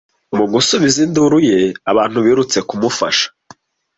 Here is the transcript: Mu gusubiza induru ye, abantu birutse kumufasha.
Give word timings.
Mu 0.37 0.45
gusubiza 0.53 0.97
induru 1.07 1.37
ye, 1.47 1.59
abantu 1.91 2.17
birutse 2.25 2.57
kumufasha. 2.69 3.27